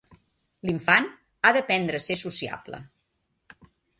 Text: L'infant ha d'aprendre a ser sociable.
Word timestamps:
L'infant 0.67 1.09
ha 1.43 1.51
d'aprendre 1.57 1.99
a 2.01 2.05
ser 2.07 2.17
sociable. 2.23 2.83